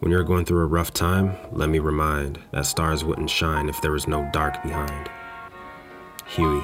[0.00, 3.80] When you're going through a rough time, let me remind that stars wouldn't shine if
[3.80, 5.10] there was no dark behind.
[6.26, 6.62] Huey.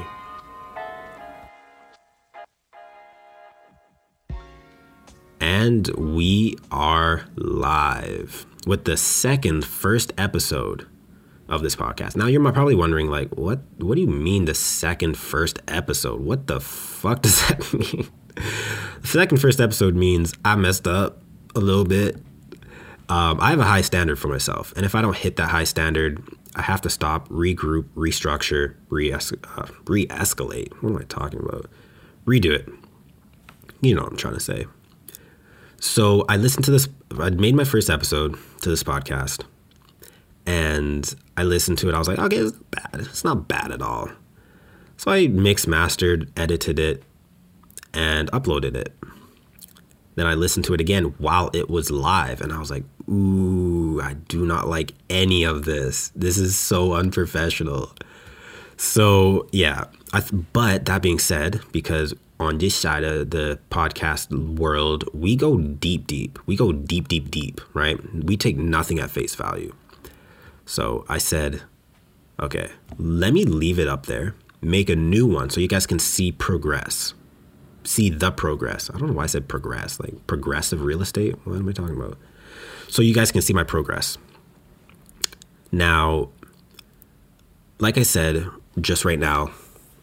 [5.40, 10.86] And we are live with the second first episode
[11.48, 12.16] of this podcast.
[12.16, 16.20] Now you're probably wondering like what what do you mean the second first episode?
[16.20, 18.08] What the fuck does that mean?
[18.34, 21.22] the second first episode means I messed up
[21.54, 22.16] a little bit.
[23.12, 25.64] Um, I have a high standard for myself, and if I don't hit that high
[25.64, 26.26] standard,
[26.56, 29.18] I have to stop, regroup, restructure, re uh,
[29.86, 30.72] re-escalate.
[30.82, 31.68] What am I talking about?
[32.24, 32.66] Redo it.
[33.82, 34.64] You know what I'm trying to say.
[35.78, 36.88] So I listened to this.
[37.20, 39.44] I made my first episode to this podcast,
[40.46, 41.94] and I listened to it.
[41.94, 42.94] I was like, okay, it's bad.
[42.94, 44.08] It's not bad at all.
[44.96, 47.02] So I mixed, mastered, edited it,
[47.92, 48.96] and uploaded it.
[50.14, 54.00] Then I listened to it again while it was live, and I was like, ooh,
[54.02, 56.10] I do not like any of this.
[56.14, 57.92] This is so unprofessional.
[58.76, 59.84] So, yeah.
[60.12, 65.58] I, but that being said, because on this side of the podcast world, we go
[65.58, 66.38] deep, deep.
[66.46, 67.98] We go deep, deep, deep, right?
[68.14, 69.74] We take nothing at face value.
[70.66, 71.62] So I said,
[72.40, 75.98] okay, let me leave it up there, make a new one so you guys can
[75.98, 77.14] see progress.
[77.84, 78.90] See the progress.
[78.90, 81.34] I don't know why I said progress, like progressive real estate.
[81.44, 82.18] What am I talking about?
[82.92, 84.18] So you guys can see my progress.
[85.72, 86.28] Now,
[87.78, 88.46] like I said,
[88.82, 89.50] just right now,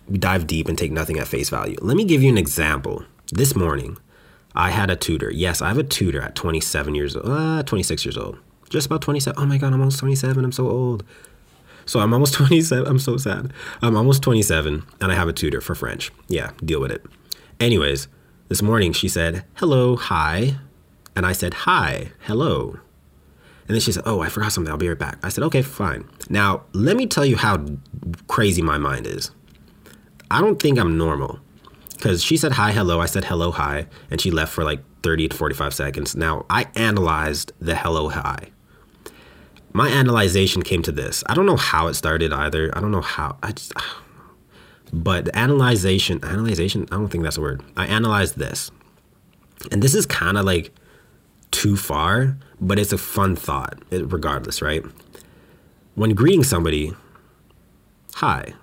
[0.08, 1.78] we dive deep and take nothing at face value.
[1.84, 3.04] Let me give you an example.
[3.32, 4.00] This morning,
[4.56, 5.30] I had a tutor.
[5.30, 8.40] Yes, I have a tutor at 27 years old, uh, 26 years old.
[8.72, 9.40] Just about 27.
[9.40, 10.44] Oh my God, I'm almost 27.
[10.44, 11.04] I'm so old.
[11.86, 12.88] So I'm almost 27.
[12.88, 13.54] I'm so sad.
[13.84, 16.12] I'm almost 27 and I have a tutor for French.
[16.28, 17.06] Yeah, deal with it.
[17.60, 18.08] Anyways,
[18.48, 20.56] this morning she said, hello, hi.
[21.20, 22.80] And I said, hi, hello.
[23.68, 24.72] And then she said, oh, I forgot something.
[24.72, 25.20] I'll be right back.
[25.22, 26.10] I said, okay, fine.
[26.30, 27.64] Now, let me tell you how
[28.28, 29.32] crazy my mind is.
[30.32, 31.40] I don't think I'm normal
[31.92, 33.02] because she said hi, hello.
[33.02, 33.88] I said hello, hi.
[34.10, 36.16] And she left for like 30 to 45 seconds.
[36.16, 38.50] Now, I analyzed the hello, hi
[39.74, 41.24] my analyzation came to this.
[41.28, 42.76] I don't know how it started either.
[42.76, 43.38] I don't know how.
[43.44, 43.74] I just,
[44.94, 46.88] but the analyzation, analyzation.
[46.92, 47.64] I don't think that's a word.
[47.78, 48.72] I analyzed this,
[49.72, 50.74] and this is kind of like
[51.52, 54.84] too far, but it's a fun thought, regardless, right?
[55.96, 56.94] When greeting somebody,
[58.16, 58.54] hi.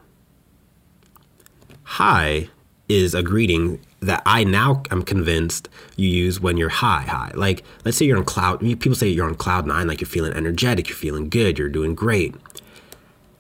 [1.85, 2.49] Hi
[2.89, 7.33] is a greeting that I now am convinced you use when you're high, high.
[7.35, 10.33] Like, let's say you're on cloud, people say you're on cloud nine, like you're feeling
[10.33, 12.35] energetic, you're feeling good, you're doing great.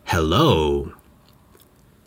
[0.04, 0.92] Hello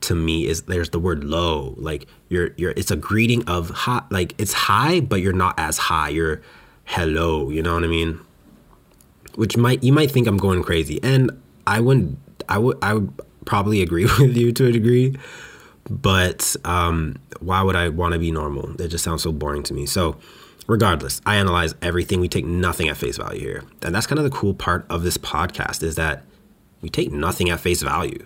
[0.02, 1.76] to me is there's the word low.
[1.78, 5.78] Like you're you're it's a greeting of high like it's high, but you're not as
[5.78, 6.10] high.
[6.10, 6.42] You're
[6.90, 8.20] hello, you know what I mean?
[9.36, 11.00] Which might you might think I'm going crazy.
[11.02, 11.32] And
[11.66, 13.14] I wouldn't I would I would
[13.46, 15.16] probably agree with you to a degree
[15.90, 18.80] but um, why would I want to be normal?
[18.80, 19.86] It just sounds so boring to me.
[19.86, 20.18] So,
[20.68, 22.20] regardless, I analyze everything.
[22.20, 25.04] We take nothing at face value here, and that's kind of the cool part of
[25.04, 26.24] this podcast is that
[26.82, 28.26] we take nothing at face value.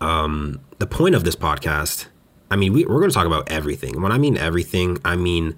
[0.00, 2.06] Um, the point of this podcast,
[2.50, 4.00] I mean, we, we're going to talk about everything.
[4.00, 5.56] When I mean everything, I mean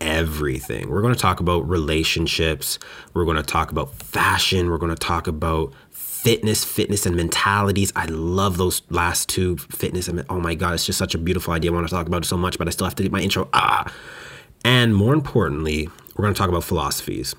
[0.00, 0.88] everything.
[0.88, 2.78] We're going to talk about relationships.
[3.14, 4.70] We're going to talk about fashion.
[4.70, 7.92] We're going to talk about fitness, fitness and mentalities.
[7.94, 11.54] I love those last two, fitness and oh my god, it's just such a beautiful
[11.54, 11.70] idea.
[11.70, 13.20] I want to talk about it so much, but I still have to do my
[13.20, 13.48] intro.
[13.52, 13.92] Ah,
[14.64, 17.34] and more importantly, we're going to talk about philosophies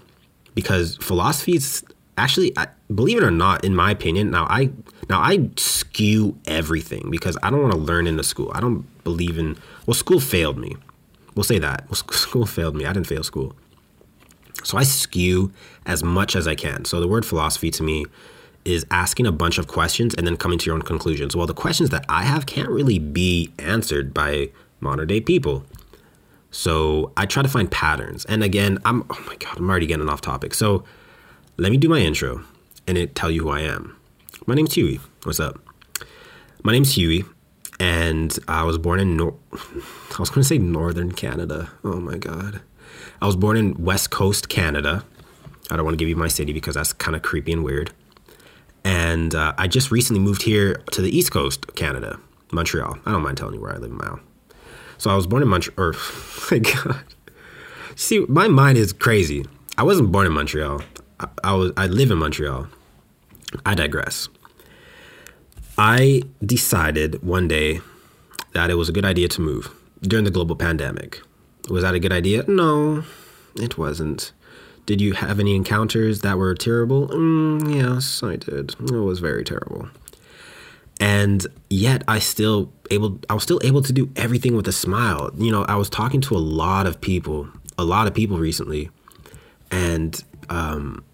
[0.55, 1.83] because philosophies
[2.17, 2.53] actually,
[2.93, 4.71] believe it or not, in my opinion, now I
[5.09, 8.51] now I skew everything because I don't want to learn in the school.
[8.53, 10.75] I don't believe in well, school failed me.
[11.39, 11.95] We'll say that.
[12.11, 12.85] School failed me.
[12.85, 13.55] I didn't fail school.
[14.65, 15.53] So I skew
[15.85, 16.83] as much as I can.
[16.83, 18.07] So the word philosophy to me
[18.65, 21.37] is asking a bunch of questions and then coming to your own conclusions.
[21.37, 24.49] Well, the questions that I have can't really be answered by
[24.81, 25.63] modern day people.
[26.51, 28.25] So I try to find patterns.
[28.25, 30.53] And again, I'm, oh my God, I'm already getting off topic.
[30.53, 30.83] So
[31.55, 32.43] let me do my intro
[32.85, 33.95] and it tell you who I am.
[34.45, 34.99] My name's Huey.
[35.23, 35.57] What's up?
[36.63, 37.23] My name's Huey
[37.79, 41.69] and I was born in, Nor- I was going to say Northern Canada.
[41.83, 42.61] Oh my God.
[43.21, 45.05] I was born in West Coast, Canada.
[45.71, 47.91] I don't want to give you my city because that's kind of creepy and weird.
[48.83, 52.19] And uh, I just recently moved here to the East Coast of Canada,
[52.51, 52.97] Montreal.
[53.05, 54.19] I don't mind telling you where I live now.
[54.97, 55.75] So I was born in Montreal.
[55.77, 55.93] Or,
[56.51, 57.03] my God.
[57.95, 59.45] See, my mind is crazy.
[59.77, 60.81] I wasn't born in Montreal.
[61.19, 61.71] I, I was.
[61.77, 62.67] I live in Montreal.
[63.65, 64.29] I digress.
[65.79, 67.79] I decided one day
[68.51, 71.21] that it was a good idea to move during the global pandemic.
[71.69, 72.43] Was that a good idea?
[72.49, 73.05] No,
[73.55, 74.33] it wasn't.
[74.85, 77.07] Did you have any encounters that were terrible?
[77.07, 78.75] Mm, yes, I did.
[78.77, 79.87] It was very terrible.
[80.99, 85.31] And yet I still able I was still able to do everything with a smile.
[85.37, 87.47] You know, I was talking to a lot of people,
[87.77, 88.89] a lot of people recently,
[89.71, 91.05] and um,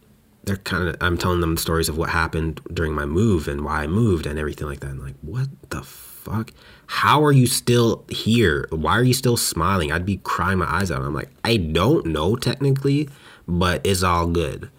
[0.45, 3.83] they're kind of I'm telling them stories of what happened during my move and why
[3.83, 4.91] I moved and everything like that.
[4.91, 6.51] And like, what the fuck?
[6.87, 8.67] How are you still here?
[8.69, 9.91] Why are you still smiling?
[9.91, 11.01] I'd be crying my eyes out.
[11.01, 13.09] I'm like, I don't know technically,
[13.47, 14.69] but it's all good.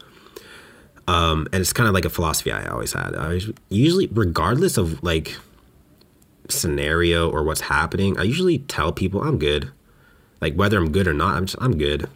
[1.08, 3.14] Um, and it's kind of like a philosophy I always had.
[3.14, 5.36] I usually, regardless of like
[6.48, 9.70] scenario or what's happening, I usually tell people I'm good.
[10.40, 12.08] Like whether I'm good or not, I'm just, I'm good.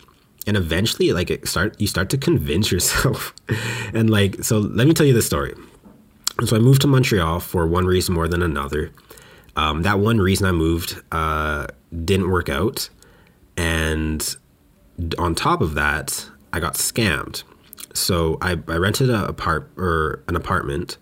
[0.51, 3.33] And eventually, like it start you start to convince yourself.
[3.95, 5.55] and like so, let me tell you the story.
[6.45, 8.91] So I moved to Montreal for one reason more than another.
[9.55, 11.69] Um, that one reason I moved uh,
[12.05, 12.91] didn't work out,
[13.57, 14.37] and
[15.21, 17.45] on top of that, I got scammed.
[17.95, 20.99] So I, I rented a apart or an apartment,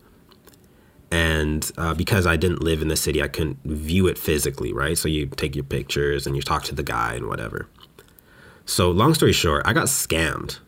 [1.11, 4.99] and uh, because I didn't live in the city, I couldn't view it physically, right?
[4.99, 7.67] So you take your pictures and you talk to the guy and whatever.
[8.69, 10.59] So long story short, I got scammed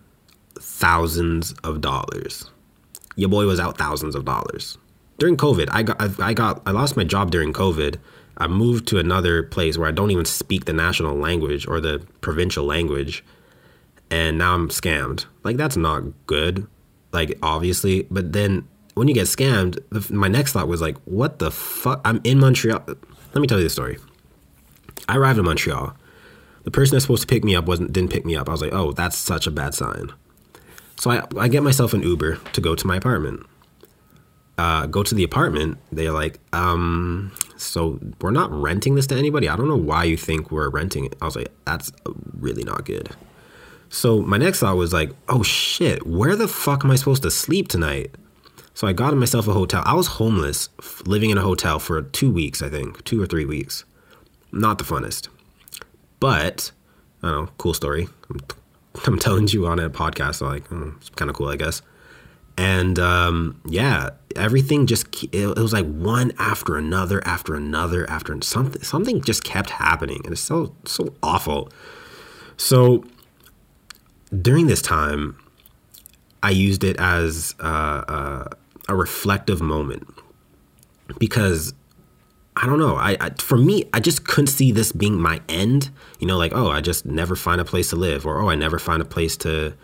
[0.59, 2.51] thousands of dollars.
[3.15, 4.79] Your boy was out thousands of dollars
[5.19, 5.69] during COVID.
[5.71, 7.97] I got I, got I lost my job during COVID.
[8.39, 12.03] I moved to another place where I don't even speak the national language or the
[12.23, 13.23] provincial language
[14.11, 15.27] and now I'm scammed.
[15.45, 16.67] Like that's not good.
[17.13, 21.39] Like obviously, but then when you get scammed, the, my next thought was like, what
[21.39, 22.01] the fuck?
[22.07, 22.83] I'm in Montreal.
[22.87, 23.99] Let me tell you the story.
[25.07, 25.95] I arrived in Montreal.
[26.65, 28.49] The person that's supposed to pick me up wasn't didn't pick me up.
[28.49, 30.13] I was like, oh, that's such a bad sign.
[30.97, 33.47] So I, I get myself an Uber to go to my apartment.
[34.59, 35.79] Uh, go to the apartment.
[35.91, 39.49] They're like, um, so we're not renting this to anybody.
[39.49, 41.17] I don't know why you think we're renting it.
[41.23, 41.91] I was like, that's
[42.39, 43.09] really not good.
[43.89, 47.31] So my next thought was like, oh shit, where the fuck am I supposed to
[47.31, 48.15] sleep tonight?
[48.75, 49.83] So I got myself a hotel.
[49.85, 50.69] I was homeless,
[51.07, 53.85] living in a hotel for two weeks, I think, two or three weeks.
[54.53, 55.29] Not the funnest,
[56.21, 56.71] but
[57.23, 58.09] I don't know, cool story.
[58.29, 58.41] I'm,
[59.07, 61.83] I'm telling you on a podcast, so like, oh, it's kind of cool, I guess.
[62.57, 68.39] And um, yeah, everything just it, it was like one after another, after another, after
[68.43, 68.83] something.
[68.83, 71.71] Something just kept happening, and it's so so awful.
[72.57, 73.05] So
[74.43, 75.37] during this time,
[76.43, 78.45] I used it as uh, uh,
[78.89, 80.07] a reflective moment
[81.19, 81.73] because
[82.63, 82.97] I don't know.
[82.97, 85.91] I, I, for me, I just couldn't see this being my end.
[86.19, 88.55] You know, like oh, I just never find a place to live, or oh, I
[88.55, 89.75] never find a place to,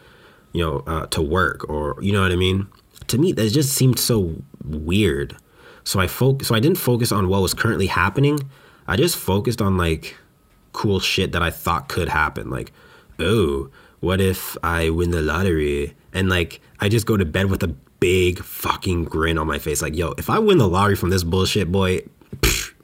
[0.52, 2.69] you know, uh, to work, or you know what I mean.
[3.08, 5.37] To me, that just seemed so weird.
[5.84, 8.40] So I fo- so I didn't focus on what was currently happening.
[8.87, 10.17] I just focused on like
[10.73, 12.50] cool shit that I thought could happen.
[12.50, 12.73] Like,
[13.19, 13.70] oh,
[14.00, 15.94] what if I win the lottery?
[16.12, 17.69] And like, I just go to bed with a
[18.00, 19.81] big fucking grin on my face.
[19.81, 22.02] Like, yo, if I win the lottery from this bullshit, boy,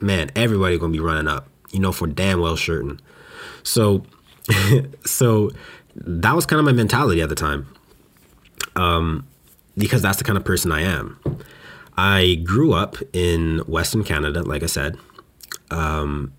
[0.03, 2.99] man, everybody gonna be running up, you know, for damn well certain.
[3.63, 4.03] So,
[5.05, 5.51] so
[5.95, 7.67] that was kind of my mentality at the time.
[8.75, 9.27] Um,
[9.77, 11.19] because that's the kind of person I am.
[11.97, 14.97] I grew up in Western Canada, like I said.
[15.71, 16.33] Um,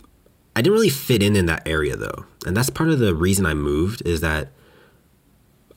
[0.56, 3.46] I didn't really fit in in that area though, and that's part of the reason
[3.46, 4.02] I moved.
[4.06, 4.50] Is that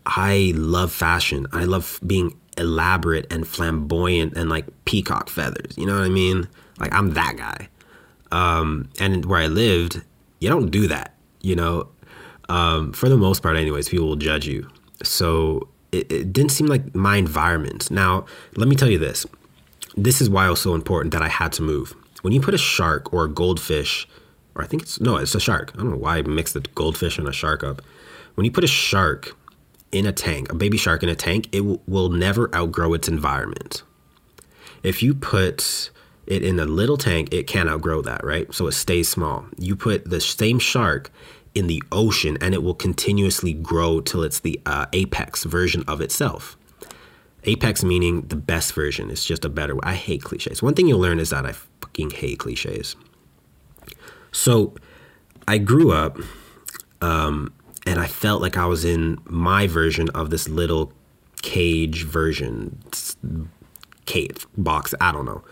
[0.05, 1.47] I love fashion.
[1.51, 5.77] I love being elaborate and flamboyant and like peacock feathers.
[5.77, 6.47] You know what I mean?
[6.79, 7.69] Like I'm that guy.
[8.31, 10.01] Um, and where I lived,
[10.39, 11.13] you don't do that.
[11.41, 11.89] You know,
[12.49, 14.67] um, for the most part, anyways, people will judge you.
[15.03, 17.89] So it, it didn't seem like my environment.
[17.91, 19.25] Now, let me tell you this.
[19.95, 21.95] This is why it was so important that I had to move.
[22.21, 24.07] When you put a shark or a goldfish,
[24.55, 25.71] or I think it's no, it's a shark.
[25.75, 27.81] I don't know why I mixed the goldfish and a shark up.
[28.35, 29.35] When you put a shark
[29.91, 33.07] in a tank, a baby shark in a tank, it w- will never outgrow its
[33.07, 33.83] environment.
[34.83, 35.89] If you put
[36.27, 38.53] it in a little tank, it can't outgrow that, right?
[38.53, 39.45] So it stays small.
[39.57, 41.11] You put the same shark
[41.55, 46.01] in the ocean and it will continuously grow till it's the uh, apex version of
[46.01, 46.57] itself.
[47.45, 49.09] Apex meaning the best version.
[49.09, 49.81] It's just a better way.
[49.83, 50.61] I hate cliches.
[50.61, 52.95] One thing you'll learn is that I fucking hate cliches.
[54.31, 54.75] So
[55.47, 56.19] I grew up
[57.01, 57.53] um,
[57.85, 60.91] and I felt like I was in my version of this little
[61.41, 62.83] cage version,
[64.05, 64.93] cave box.
[64.99, 65.43] I don't know.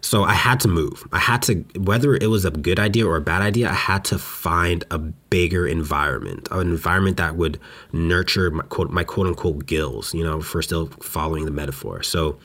[0.00, 1.06] So I had to move.
[1.12, 4.04] I had to, whether it was a good idea or a bad idea, I had
[4.06, 7.58] to find a bigger environment, an environment that would
[7.92, 12.02] nurture my quote, my quote unquote gills, you know, for still following the metaphor.
[12.02, 12.38] So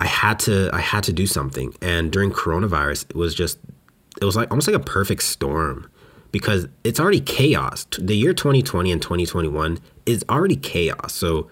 [0.00, 1.74] I had to, I had to do something.
[1.80, 3.58] And during coronavirus, it was just,
[4.20, 5.90] it was like almost like a perfect storm
[6.32, 7.86] because it's already chaos.
[7.98, 11.14] The year 2020 and 2021 is already chaos.
[11.14, 11.50] So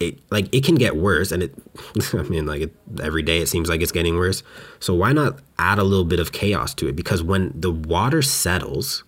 [0.00, 1.54] it like it can get worse and it
[2.14, 4.42] i mean like it, every day it seems like it's getting worse.
[4.80, 6.96] So why not add a little bit of chaos to it?
[6.96, 9.04] Because when the water settles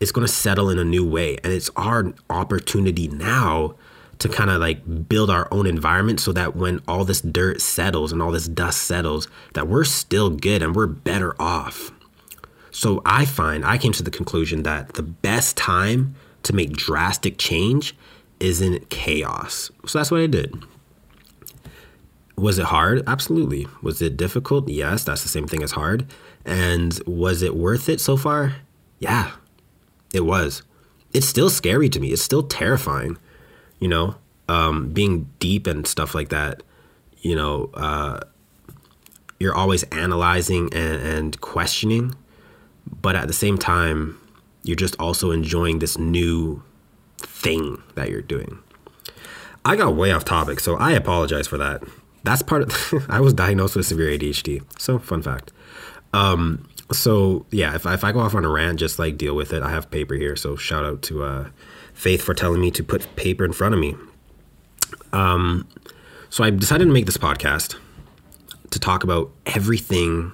[0.00, 3.74] it's going to settle in a new way and it's our opportunity now
[4.18, 8.12] to kind of like build our own environment so that when all this dirt settles
[8.12, 11.92] and all this dust settles that we're still good and we're better off.
[12.70, 17.38] So i find i came to the conclusion that the best time to make drastic
[17.38, 17.96] change
[18.44, 19.70] isn't chaos.
[19.86, 20.54] So that's what I did.
[22.36, 23.02] Was it hard?
[23.06, 23.66] Absolutely.
[23.80, 24.68] Was it difficult?
[24.68, 26.06] Yes, that's the same thing as hard.
[26.44, 28.56] And was it worth it so far?
[28.98, 29.30] Yeah,
[30.12, 30.62] it was.
[31.14, 32.12] It's still scary to me.
[32.12, 33.16] It's still terrifying,
[33.78, 34.16] you know,
[34.48, 36.62] um, being deep and stuff like that.
[37.18, 38.20] You know, uh,
[39.38, 42.14] you're always analyzing and, and questioning,
[43.00, 44.20] but at the same time,
[44.64, 46.62] you're just also enjoying this new
[47.26, 48.58] thing that you're doing.
[49.64, 51.82] I got way off topic, so I apologize for that.
[52.22, 53.06] That's part of.
[53.08, 54.62] I was diagnosed with severe ADHD.
[54.78, 55.52] So fun fact.
[56.12, 59.52] Um, so yeah, if, if I go off on a rant, just like deal with
[59.52, 59.62] it.
[59.62, 61.48] I have paper here, so shout out to uh,
[61.94, 63.94] Faith for telling me to put paper in front of me.
[65.12, 65.66] Um,
[66.28, 67.76] so I decided to make this podcast
[68.70, 70.32] to talk about everything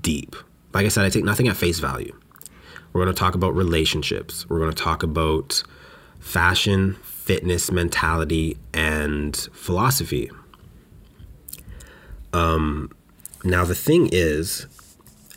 [0.00, 0.36] deep.
[0.74, 2.14] Like I said, I take nothing at face value.
[2.92, 4.48] We're going to talk about relationships.
[4.48, 5.62] We're going to talk about
[6.18, 10.30] fashion, fitness, mentality, and philosophy.
[12.32, 12.90] Um,
[13.44, 14.66] now the thing is,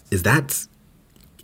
[0.09, 0.67] is that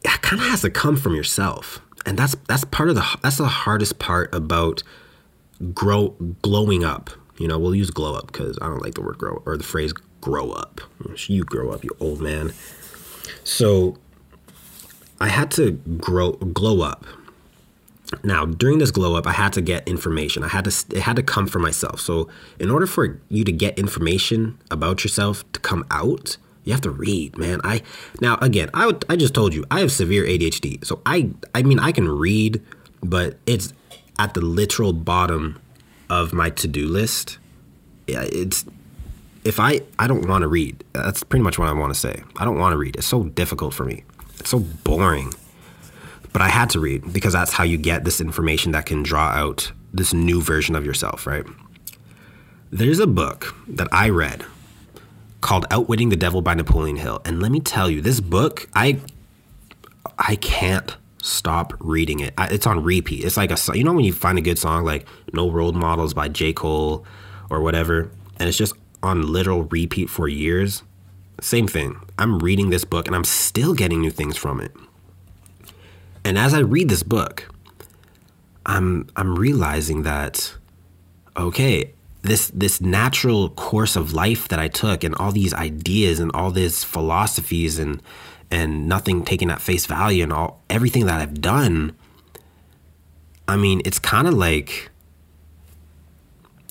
[0.03, 3.37] it kind of has to come from yourself, and that's that's part of the that's
[3.37, 4.83] the hardest part about
[5.73, 6.09] grow
[6.41, 7.09] glowing up.
[7.37, 9.63] You know, we'll use glow up because I don't like the word grow or the
[9.63, 10.81] phrase grow up.
[11.27, 12.53] You grow up, you old man.
[13.43, 13.97] So
[15.19, 17.05] I had to grow glow up
[18.23, 20.43] now, during this glow up, I had to get information.
[20.43, 21.99] I had to it had to come from myself.
[21.99, 26.81] So, in order for you to get information about yourself to come out, you have
[26.81, 27.59] to read, man.
[27.63, 27.81] I
[28.21, 30.85] now again, I would, I just told you I have severe ADHD.
[30.85, 32.61] So I I mean I can read,
[33.01, 33.73] but it's
[34.19, 35.61] at the literal bottom
[36.09, 37.37] of my to-do list.
[38.07, 38.65] Yeah, it's
[39.43, 40.83] if I I don't want to read.
[40.93, 42.23] That's pretty much what I want to say.
[42.37, 42.95] I don't want to read.
[42.95, 44.03] It's so difficult for me.
[44.39, 45.33] It's so boring.
[46.37, 49.29] But I had to read because that's how you get this information that can draw
[49.29, 51.43] out this new version of yourself, right?
[52.69, 54.45] There's a book that I read
[55.41, 57.23] called Outwitting the Devil by Napoleon Hill.
[57.25, 58.99] And let me tell you, this book, I
[60.19, 62.35] I can't stop reading it.
[62.37, 63.25] I, it's on repeat.
[63.25, 66.13] It's like a you know when you find a good song like No Role Models
[66.13, 66.53] by J.
[66.53, 67.03] Cole
[67.49, 70.83] or whatever, and it's just on literal repeat for years.
[71.41, 71.99] Same thing.
[72.19, 74.71] I'm reading this book and I'm still getting new things from it.
[76.27, 77.49] And as I read this book,
[78.65, 80.55] I'm I'm realizing that
[81.37, 86.31] okay, this this natural course of life that I took and all these ideas and
[86.33, 88.03] all these philosophies and
[88.51, 91.95] and nothing taken at face value and all everything that I've done
[93.47, 94.89] I mean, it's kind of like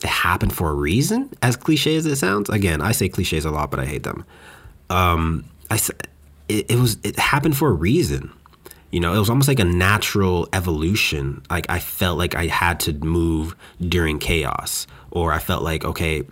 [0.02, 2.50] it happened for a reason, as cliche as it sounds.
[2.50, 4.25] Again, I say cliches a lot, but I hate them.
[4.90, 5.80] Um, I
[6.48, 8.30] it, it was it happened for a reason.
[8.90, 11.43] You know, it was almost like a natural evolution.
[11.50, 16.23] Like I felt like I had to move during chaos, or I felt like, okay,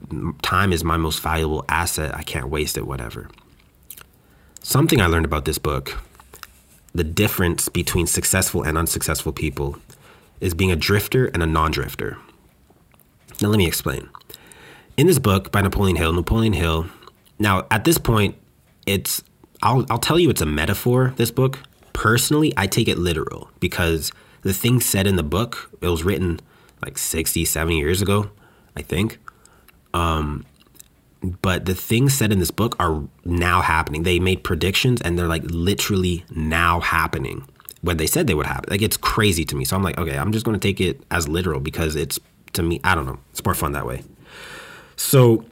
[0.43, 2.15] time is my most valuable asset.
[2.17, 3.29] I can't waste it, whatever.
[4.63, 5.99] Something I learned about this book
[6.95, 9.77] the difference between successful and unsuccessful people
[10.41, 12.17] is being a drifter and a non drifter.
[13.43, 14.09] Now, let me explain.
[14.97, 16.87] In this book by Napoleon Hill, Napoleon Hill,
[17.39, 18.37] now at this point,
[18.87, 19.25] it's,
[19.61, 21.59] I'll, I'll tell you it's a metaphor, this book,
[21.95, 26.41] personally, I take it literal because the things said in the book, it was written
[26.85, 28.31] like 60, 70 years ago,
[28.77, 29.19] I think.
[29.95, 30.45] Um,
[31.23, 34.03] but the things said in this book are now happening.
[34.03, 37.49] They made predictions and they're like literally now happening
[37.81, 38.71] when they said they would happen.
[38.71, 39.65] Like it's crazy to me.
[39.65, 42.21] So I'm like, okay, I'm just going to take it as literal because it's
[42.53, 44.03] to me, I don't know, it's more fun that way.
[44.97, 45.45] So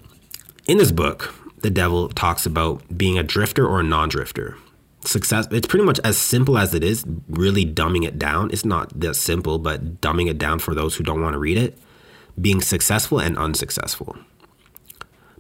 [0.67, 4.57] in this book, the devil talks about being a drifter or a non drifter
[5.05, 8.51] success it's pretty much as simple as it is really dumbing it down.
[8.51, 11.59] It's not that simple but dumbing it down for those who don't want to read
[11.59, 11.79] it.
[12.41, 14.17] Being successful and unsuccessful.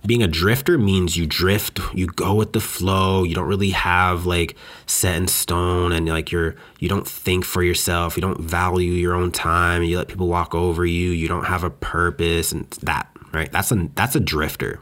[0.04, 4.26] Being a drifter means you drift you go with the flow you don't really have
[4.26, 8.92] like set in stone and like you're you don't think for yourself you don't value
[8.92, 12.68] your own time you let people walk over you you don't have a purpose and
[12.82, 13.50] that right?
[13.50, 14.80] That's a that's a drifter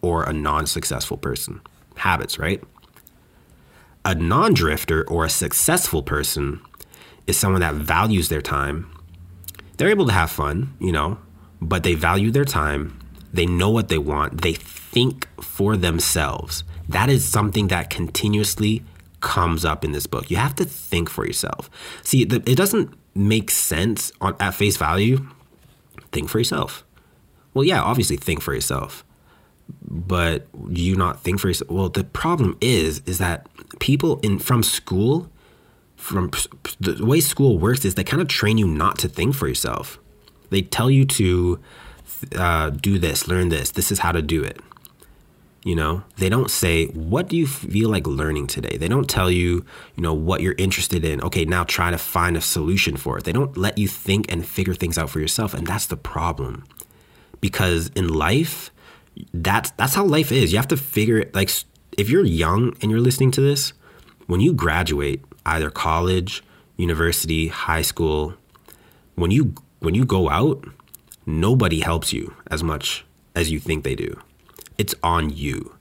[0.00, 1.60] or a non-successful person.
[1.96, 2.62] Habits right
[4.08, 6.62] a non drifter or a successful person
[7.26, 8.90] is someone that values their time,
[9.76, 11.18] they're able to have fun, you know,
[11.60, 12.98] but they value their time.
[13.34, 14.40] They know what they want.
[14.40, 16.64] They think for themselves.
[16.88, 18.82] That is something that continuously
[19.20, 20.30] comes up in this book.
[20.30, 21.68] You have to think for yourself.
[22.02, 25.28] See, the, it doesn't make sense on at face value.
[26.12, 26.82] Think for yourself.
[27.52, 29.04] Well, yeah, obviously think for yourself.
[29.82, 31.70] But you not think for yourself?
[31.70, 33.46] Well, the problem is is that
[33.78, 35.30] people in from school
[35.96, 36.30] from
[36.80, 39.98] the way school works is they kind of train you not to think for yourself.
[40.50, 41.60] They tell you to
[42.36, 43.72] uh, do this, learn this.
[43.72, 44.60] This is how to do it.
[45.64, 48.78] You know, they don't say, what do you feel like learning today?
[48.78, 51.20] They don't tell you, you know, what you're interested in.
[51.20, 53.24] Okay, now try to find a solution for it.
[53.24, 55.52] They don't let you think and figure things out for yourself.
[55.52, 56.64] And that's the problem.
[57.40, 58.70] Because in life,
[59.32, 60.52] that's that's how life is.
[60.52, 61.50] You have to figure it like
[61.96, 63.72] if you're young and you're listening to this,
[64.26, 66.42] when you graduate, either college,
[66.76, 68.34] university, high school,
[69.14, 70.64] when you when you go out,
[71.26, 74.20] nobody helps you as much as you think they do.
[74.76, 75.74] It's on you.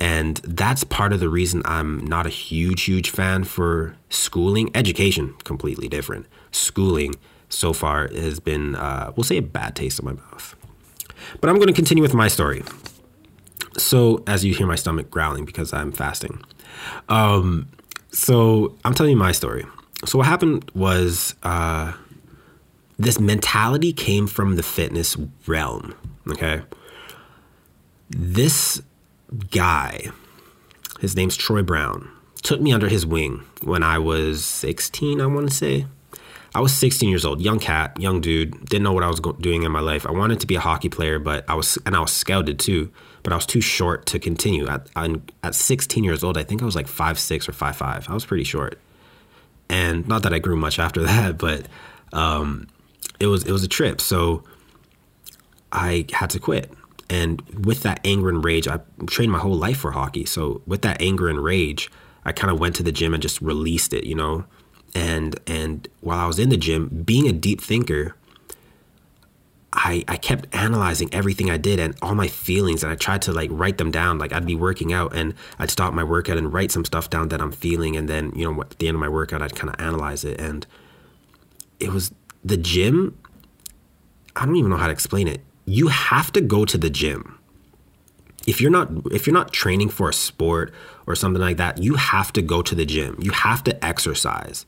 [0.00, 4.70] And that's part of the reason I'm not a huge, huge fan for schooling.
[4.74, 6.26] Education, completely different.
[6.50, 7.14] Schooling
[7.48, 10.56] so far has been, uh, we'll say, a bad taste in my mouth.
[11.40, 12.62] But I'm going to continue with my story.
[13.78, 16.42] So, as you hear my stomach growling because I'm fasting,
[17.08, 17.68] um,
[18.10, 19.64] so I'm telling you my story.
[20.04, 21.92] So what happened was uh,
[22.98, 25.94] this mentality came from the fitness realm.
[26.30, 26.62] Okay,
[28.10, 28.82] this
[29.50, 30.08] guy,
[31.00, 32.10] his name's Troy Brown,
[32.42, 35.20] took me under his wing when I was 16.
[35.20, 35.86] I want to say.
[36.54, 39.62] I was 16 years old, young cat, young dude, didn't know what I was doing
[39.62, 40.06] in my life.
[40.06, 42.92] I wanted to be a hockey player, but I was, and I was scouted too
[43.22, 44.66] but I was too short to continue.
[44.68, 44.88] At,
[45.42, 48.08] at 16 years old, I think I was like five six or five five.
[48.08, 48.78] I was pretty short,
[49.68, 51.66] and not that I grew much after that, but
[52.12, 52.68] um,
[53.20, 54.00] it was it was a trip.
[54.00, 54.44] So
[55.70, 56.72] I had to quit,
[57.08, 60.24] and with that anger and rage, I trained my whole life for hockey.
[60.24, 61.90] So with that anger and rage,
[62.24, 64.44] I kind of went to the gym and just released it, you know.
[64.94, 68.14] And and while I was in the gym, being a deep thinker,
[69.72, 73.32] I, I kept analyzing everything I did and all my feelings and I tried to
[73.32, 74.18] like write them down.
[74.18, 77.28] Like I'd be working out and I'd stop my workout and write some stuff down
[77.28, 79.70] that I'm feeling and then, you know, at the end of my workout I'd kind
[79.70, 80.66] of analyze it and
[81.80, 82.12] it was
[82.44, 83.18] the gym
[84.36, 85.42] I don't even know how to explain it.
[85.66, 87.38] You have to go to the gym.
[88.46, 90.72] If you're not if you're not training for a sport
[91.06, 93.16] or something like that, you have to go to the gym.
[93.20, 94.66] You have to exercise.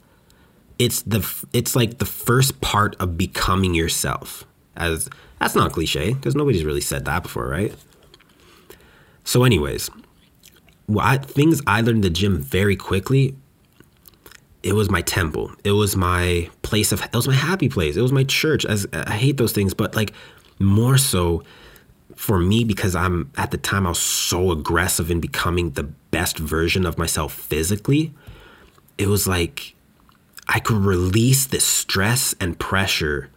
[0.78, 4.44] It's the it's like the first part of becoming yourself
[4.76, 5.08] as
[5.38, 7.74] that's not cliche because nobody's really said that before, right?
[9.24, 9.90] So, anyways,
[10.87, 13.37] what things I learned in the gym very quickly.
[14.62, 15.52] It was my temple.
[15.62, 17.02] It was my place of.
[17.02, 17.96] It was my happy place.
[17.96, 18.64] It was my church.
[18.64, 20.14] As I hate those things, but like
[20.58, 21.42] more so
[22.16, 26.38] for me because I'm at the time I was so aggressive in becoming the best
[26.38, 28.14] version of myself physically.
[28.96, 29.73] It was like
[30.48, 33.30] I could release this stress and pressure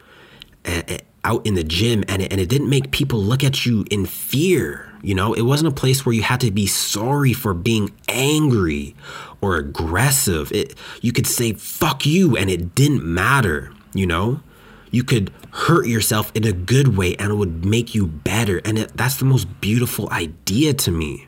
[0.66, 3.66] eh, eh, out in the gym and it, and it didn't make people look at
[3.66, 4.92] you in fear.
[5.02, 8.96] You know, it wasn't a place where you had to be sorry for being angry
[9.42, 10.52] or aggressive.
[10.52, 14.42] It, you could say, fuck you, and it didn't matter, you know?
[14.90, 18.62] You could hurt yourself in a good way and it would make you better.
[18.64, 21.28] And it, that's the most beautiful idea to me.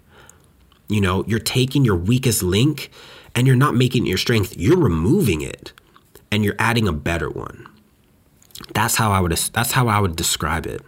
[0.87, 2.89] You know, you're taking your weakest link
[3.35, 5.73] and you're not making it your strength, you're removing it
[6.31, 7.67] and you're adding a better one.
[8.73, 10.81] That's how I would that's how I would describe it.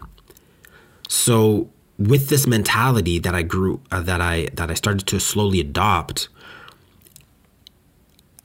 [1.08, 5.60] So with this mentality that I grew uh, that I that I started to slowly
[5.60, 6.30] adopt,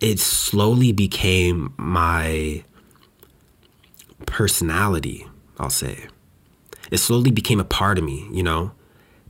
[0.01, 2.65] it slowly became my
[4.27, 5.27] personality,
[5.59, 6.07] I'll say.
[6.91, 8.73] It slowly became a part of me, you know?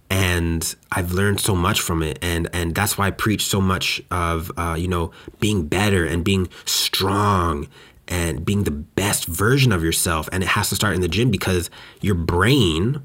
[0.08, 2.18] And I've learned so much from it.
[2.22, 6.24] And, and that's why I preach so much of, uh, you know, being better and
[6.24, 7.68] being strong
[8.08, 10.28] and being the best version of yourself.
[10.30, 13.02] And it has to start in the gym because your brain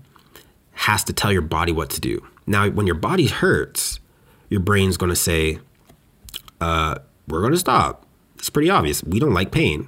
[0.74, 2.26] has to tell your body what to do.
[2.46, 4.00] Now, when your body hurts,
[4.50, 5.60] your brain's going to say,
[6.60, 6.96] uh,
[7.28, 8.06] We're going to stop.
[8.38, 9.04] It's pretty obvious.
[9.04, 9.88] We don't like pain.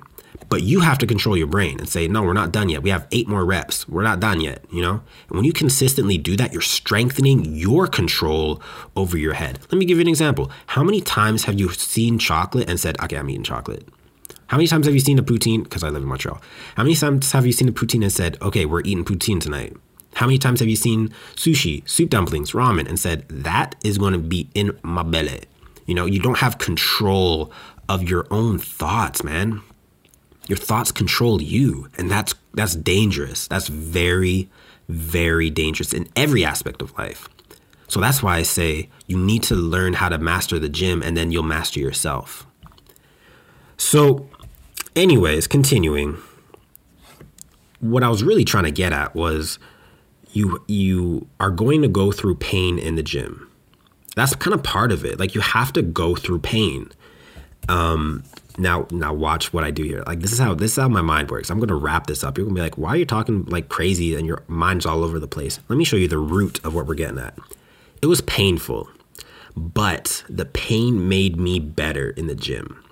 [0.53, 2.83] But you have to control your brain and say, no, we're not done yet.
[2.83, 3.89] We have eight more reps.
[3.89, 5.01] We're not done yet, you know?
[5.27, 8.61] And when you consistently do that, you're strengthening your control
[8.95, 9.57] over your head.
[9.71, 10.51] Let me give you an example.
[10.67, 13.89] How many times have you seen chocolate and said, okay, I'm eating chocolate?
[14.45, 15.63] How many times have you seen a poutine?
[15.63, 16.39] Because I live in Montreal.
[16.75, 19.75] How many times have you seen a poutine and said, okay, we're eating poutine tonight?
[20.13, 24.13] How many times have you seen sushi, soup dumplings, ramen, and said, that is going
[24.13, 25.45] to be in my belly?
[25.87, 27.51] You know, you don't have control
[27.89, 29.63] of your own thoughts, man.
[30.47, 33.47] Your thoughts control you, and that's that's dangerous.
[33.47, 34.49] That's very
[34.89, 37.29] very dangerous in every aspect of life.
[37.87, 41.15] So that's why I say you need to learn how to master the gym and
[41.15, 42.45] then you'll master yourself.
[43.77, 44.27] So
[44.95, 46.17] anyways, continuing
[47.79, 49.59] what I was really trying to get at was
[50.31, 53.49] you you are going to go through pain in the gym.
[54.15, 55.19] That's kind of part of it.
[55.19, 56.89] Like you have to go through pain.
[57.69, 58.23] Um,
[58.57, 60.03] now now watch what I do here.
[60.05, 61.49] Like this is how this is how my mind works.
[61.49, 62.37] I'm gonna wrap this up.
[62.37, 65.19] You're gonna be like, why are you talking like crazy and your mind's all over
[65.19, 65.59] the place?
[65.69, 67.37] Let me show you the root of what we're getting at.
[68.01, 68.89] It was painful,
[69.55, 72.83] but the pain made me better in the gym.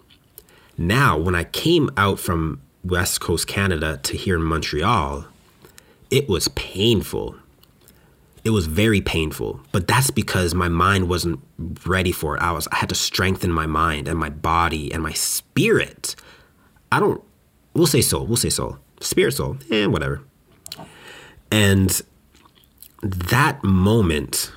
[0.77, 5.25] Now, when I came out from West Coast Canada to here in Montreal,
[6.09, 7.35] it was painful
[8.43, 11.39] it was very painful but that's because my mind wasn't
[11.85, 12.41] ready for it.
[12.41, 16.15] I was i had to strengthen my mind and my body and my spirit.
[16.91, 17.23] I don't
[17.73, 18.77] we'll say soul we'll say soul.
[18.99, 20.23] Spirit soul eh, whatever.
[21.51, 22.01] And
[23.01, 24.51] that moment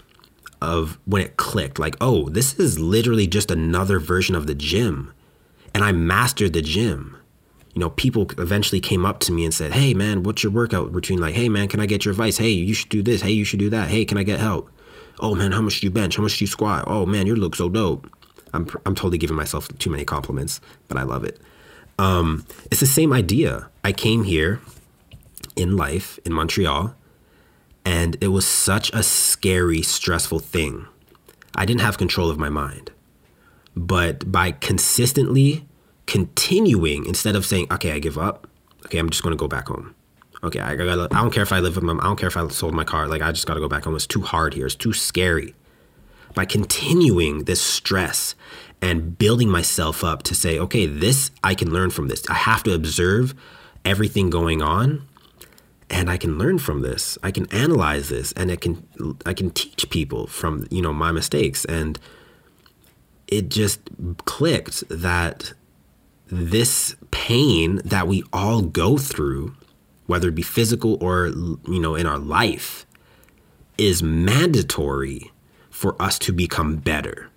[0.63, 5.13] of when it clicked like oh this is literally just another version of the gym.
[5.75, 7.17] And i mastered the gym
[7.75, 10.93] you know, people eventually came up to me and said, Hey, man, what's your workout
[10.95, 11.35] routine like?
[11.35, 12.39] Hey, man, can I get your advice?
[12.39, 13.21] Hey, you should do this.
[13.21, 13.89] Hey, you should do that.
[13.89, 14.71] Hey, can I get help?
[15.19, 16.17] Oh, man, how much do you bench?
[16.17, 16.85] How much do you squat?
[16.87, 18.09] Oh, man, you look so dope.
[18.53, 21.41] I'm, I'm totally giving myself too many compliments, but I love it.
[21.99, 23.69] Um, it's the same idea.
[23.83, 24.61] I came here
[25.57, 26.95] in life in Montreal,
[27.85, 30.87] and it was such a scary, stressful thing.
[31.57, 32.93] I didn't have control of my mind.
[33.77, 35.67] But by consistently
[36.07, 38.47] continuing instead of saying, okay, I give up.
[38.87, 39.95] Okay, I'm just going to go back home.
[40.43, 42.37] Okay, I, gotta, I don't care if I live with my, I don't care if
[42.37, 43.09] I sold my car.
[43.09, 43.97] Like, I just got to go back home.
[43.97, 44.67] It's too hard here.
[44.67, 45.55] It's too scary.
[46.35, 48.35] By continuing this stress
[48.83, 52.29] and building myself up to say, okay, this, I can learn from this.
[52.29, 53.35] I have to observe
[53.85, 55.07] everything going on
[55.89, 57.17] and I can learn from this.
[57.23, 58.87] I can analyze this and it can,
[59.25, 61.65] I can teach people from, you know, my mistakes.
[61.65, 61.99] And
[63.29, 63.81] it just
[64.25, 65.55] clicked that
[66.27, 69.55] this pain that we all go through,
[70.07, 72.87] whether it be physical or you know in our life,
[73.79, 75.33] is mandatory
[75.71, 77.29] for us to become better.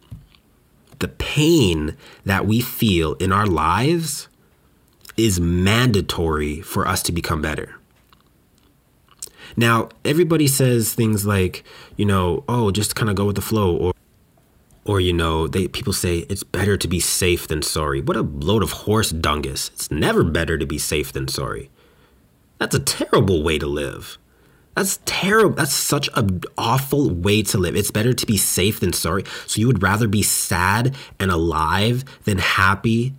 [0.99, 1.95] The pain
[2.25, 4.27] that we feel in our lives
[5.15, 7.75] is mandatory for us to become better.
[9.55, 11.63] Now, everybody says things like,
[11.95, 13.93] you know, oh, just kind of go with the flow or
[14.87, 18.01] or you know they people say it's better to be safe than sorry.
[18.01, 19.69] What a load of horse dungus.
[19.73, 21.69] It's never better to be safe than sorry.
[22.57, 24.17] That's a terrible way to live.
[24.75, 27.75] That's terrible that's such an awful way to live.
[27.75, 29.23] It's better to be safe than sorry.
[29.45, 33.13] So you would rather be sad and alive than happy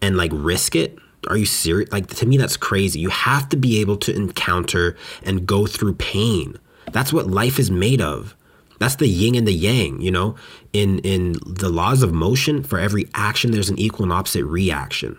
[0.00, 0.98] and like risk it?
[1.28, 3.00] Are you serious like to me that's crazy.
[3.00, 6.56] You have to be able to encounter and go through pain.
[6.92, 8.34] That's what life is made of
[8.78, 10.36] that's the yin and the yang, you know?
[10.72, 15.18] In in the laws of motion, for every action there's an equal and opposite reaction.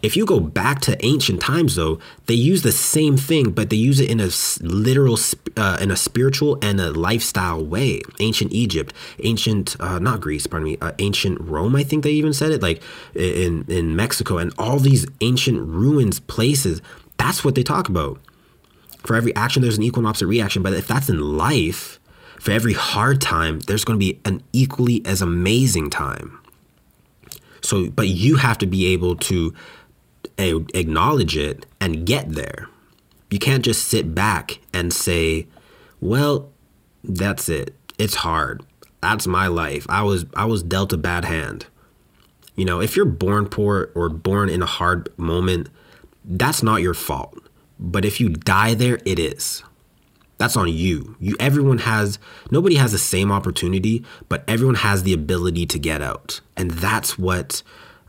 [0.00, 3.76] If you go back to ancient times though, they use the same thing, but they
[3.76, 5.18] use it in a literal
[5.56, 8.02] uh, in a spiritual and a lifestyle way.
[8.20, 12.32] Ancient Egypt, ancient uh, not Greece, pardon me, uh, ancient Rome, I think they even
[12.32, 12.80] said it like
[13.14, 16.80] in in Mexico and all these ancient ruins places.
[17.16, 18.20] That's what they talk about.
[19.04, 21.97] For every action there's an equal and opposite reaction, but if that's in life,
[22.40, 26.38] for every hard time, there's going to be an equally as amazing time.
[27.60, 29.54] So, but you have to be able to
[30.38, 32.68] eh, acknowledge it and get there.
[33.30, 35.46] You can't just sit back and say,
[36.00, 36.50] "Well,
[37.02, 37.74] that's it.
[37.98, 38.64] It's hard.
[39.02, 39.86] That's my life.
[39.88, 41.66] I was I was dealt a bad hand."
[42.54, 45.68] You know, if you're born poor or born in a hard moment,
[46.24, 47.38] that's not your fault.
[47.78, 49.62] But if you die there, it is.
[50.38, 51.16] That's on you.
[51.18, 52.18] You everyone has
[52.50, 56.40] nobody has the same opportunity, but everyone has the ability to get out.
[56.56, 57.62] And that's what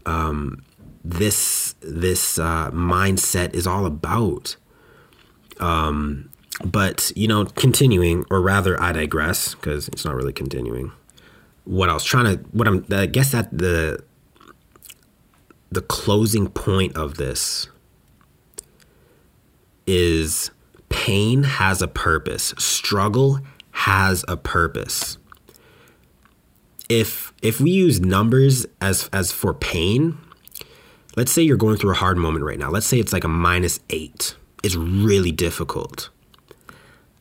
[0.06, 0.64] um,
[1.04, 4.56] this this uh, mindset is all about.
[5.60, 6.30] Um,
[6.64, 10.92] but you know, continuing, or rather, I digress because it's not really continuing.
[11.66, 14.04] What I was trying to, what I'm, I guess that the
[15.72, 17.68] the closing point of this
[19.86, 20.52] is
[20.90, 22.54] pain has a purpose.
[22.58, 23.40] Struggle
[23.72, 25.18] has a purpose.
[26.88, 30.18] If if we use numbers as as for pain,
[31.16, 32.70] let's say you're going through a hard moment right now.
[32.70, 34.36] Let's say it's like a minus 8.
[34.64, 36.10] It's really difficult.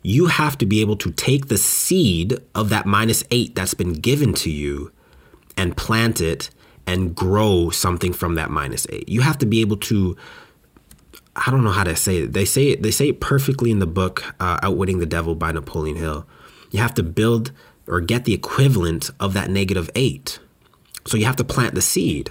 [0.02, 3.94] You have to be able to take the seed of that minus 8 that's been
[3.94, 4.90] given to you
[5.57, 6.50] and plant it
[6.88, 9.09] and grow something from that minus eight.
[9.09, 10.16] You have to be able to.
[11.46, 12.33] I don't know how to say it.
[12.33, 12.83] They say it.
[12.83, 16.27] They say it perfectly in the book uh, "Outwitting the Devil" by Napoleon Hill.
[16.70, 17.53] You have to build
[17.87, 20.38] or get the equivalent of that negative eight.
[21.07, 22.31] So you have to plant the seed.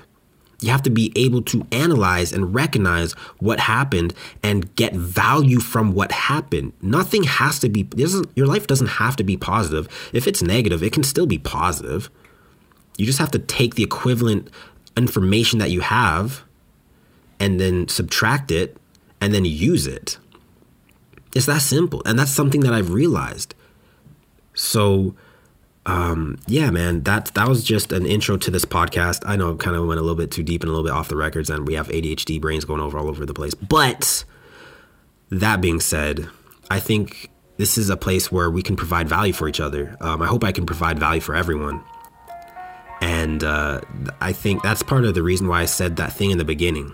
[0.60, 5.94] You have to be able to analyze and recognize what happened and get value from
[5.94, 6.74] what happened.
[6.82, 7.88] Nothing has to be,
[8.36, 9.88] your life doesn't have to be positive.
[10.14, 12.10] If it's negative, it can still be positive.
[12.98, 14.50] You just have to take the equivalent
[14.96, 16.44] information that you have
[17.40, 18.78] and then subtract it
[19.20, 20.18] and then use it.
[21.36, 22.02] It's that simple.
[22.06, 23.54] And that's something that I've realized.
[24.54, 25.16] So,
[25.86, 29.24] um, yeah, man, that that was just an intro to this podcast.
[29.26, 30.94] I know, I kind of went a little bit too deep and a little bit
[30.94, 33.54] off the records, and we have ADHD brains going over all over the place.
[33.54, 34.26] But
[35.30, 36.28] that being said,
[36.70, 39.96] I think this is a place where we can provide value for each other.
[40.02, 41.84] Um, I hope I can provide value for everyone,
[43.00, 43.82] and uh,
[44.20, 46.94] I think that's part of the reason why I said that thing in the beginning.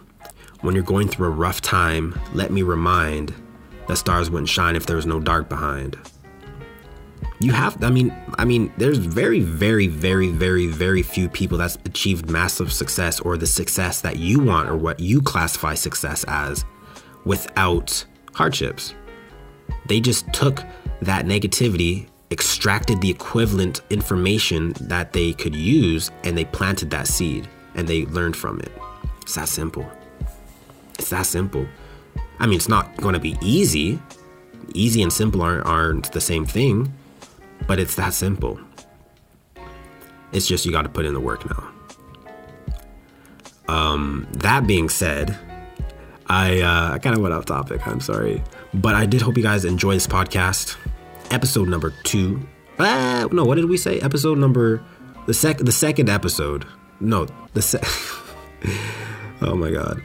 [0.63, 3.33] When you're going through a rough time, let me remind
[3.89, 5.97] that stars wouldn't shine if there was no dark behind.
[7.41, 11.75] You have i mean i mean there's very very very very very few people that's
[11.83, 16.63] achieved massive success or the success that you want or what you classify success as
[17.25, 18.95] without hardships.
[19.87, 20.63] They just took
[21.01, 27.49] that negativity extracted the equivalent information that they could use and they planted that seed
[27.75, 28.71] and they learned from it.
[29.21, 29.91] It's that simple
[31.03, 31.67] it's that simple
[32.39, 33.99] i mean it's not going to be easy
[34.73, 36.91] easy and simple aren't, aren't the same thing
[37.67, 38.59] but it's that simple.
[40.31, 41.69] It's just you got to put in the work now.
[43.67, 45.37] Um, that being said,
[46.27, 47.87] I uh, I kind of went off topic.
[47.87, 50.75] I'm sorry, but I did hope you guys enjoy this podcast,
[51.31, 52.45] episode number two.
[52.79, 53.99] Uh, no, what did we say?
[53.99, 54.83] Episode number
[55.27, 56.65] the sec the second episode.
[56.99, 57.81] No, the se-
[59.41, 60.01] Oh my god,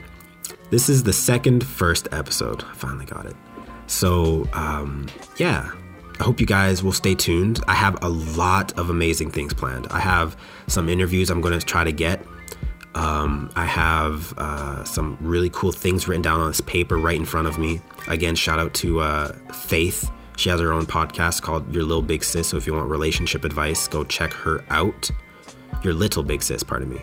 [0.71, 2.65] this is the second first episode.
[2.65, 3.37] I finally got it.
[3.87, 5.71] So um, yeah,
[6.21, 7.61] I hope you guys will stay tuned.
[7.69, 9.87] I have a lot of amazing things planned.
[9.91, 12.25] I have some interviews I'm going to try to get.
[12.95, 17.25] Um, I have uh, some really cool things written down on this paper right in
[17.25, 17.81] front of me.
[18.09, 20.11] Again, shout out to uh, Faith.
[20.37, 22.49] She has her own podcast called Your Little Big Sis.
[22.49, 25.11] So if you want relationship advice, go check her out.
[25.85, 27.01] Your Little Big Sis, pardon me.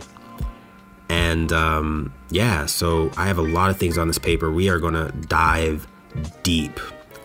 [1.10, 4.52] And um, yeah, so I have a lot of things on this paper.
[4.52, 5.88] We are going to dive
[6.44, 6.80] deep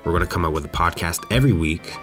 [0.04, 1.94] we're going to come up with a podcast every week,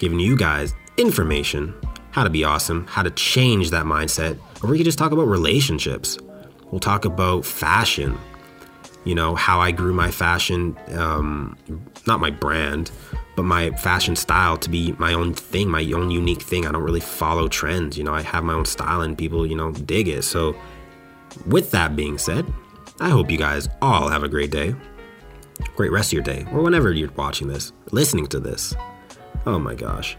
[0.00, 1.74] giving you guys information,
[2.10, 5.28] how to be awesome, how to change that mindset, or we can just talk about
[5.28, 6.18] relationships.
[6.70, 8.18] We'll talk about fashion,
[9.04, 11.56] you know, how I grew my fashion, um,
[12.08, 12.90] not my brand,
[13.36, 16.66] but my fashion style to be my own thing, my own unique thing.
[16.66, 17.96] I don't really follow trends.
[17.96, 20.22] You know, I have my own style and people, you know, dig it.
[20.24, 20.56] So,
[21.46, 22.46] with that being said,
[23.00, 24.74] I hope you guys all have a great day
[25.76, 28.74] great rest of your day, or whenever you're watching this, listening to this.
[29.46, 30.16] Oh my gosh.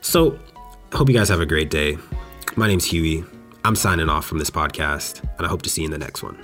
[0.00, 0.38] So,
[0.92, 1.98] hope you guys have a great day.
[2.56, 3.24] My name's Huey.
[3.64, 6.22] I'm signing off from this podcast, and I hope to see you in the next
[6.22, 6.38] one.